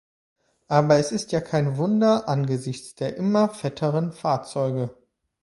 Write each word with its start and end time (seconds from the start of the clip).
Aber 0.67 0.97
es 0.97 1.11
ist 1.11 1.31
ja 1.31 1.41
kein 1.41 1.77
Wunder 1.77 2.27
angesichts 2.27 2.95
der 2.95 3.15
immer 3.17 3.49
fetteren 3.49 4.13
Fahrzeuge. 4.13 4.95